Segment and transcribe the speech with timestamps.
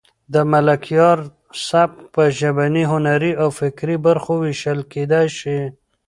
[0.33, 1.17] د ملکیار
[1.67, 5.59] سبک په ژبني، هنري او فکري برخو وېشل کېدای شي.